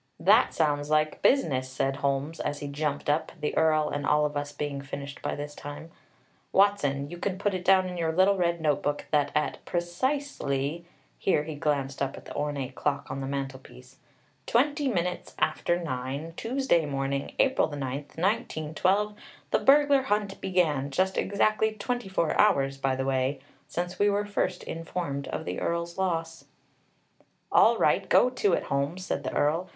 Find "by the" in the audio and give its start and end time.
22.79-23.05